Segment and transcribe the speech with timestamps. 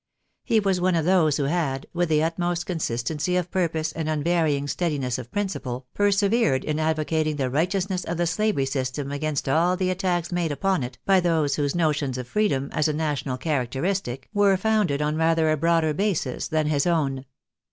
[0.43, 4.67] He was one of those who had, with the utmost consistency of purpose and unvarying
[4.67, 9.91] steadiness of principle, persevered in advocating the righteousness of the slavery system against all the
[9.91, 14.23] attacks made upon it by those whose notions of freedom, as a national charac teristic,
[14.33, 17.25] were founded on rather a broader basis than his own.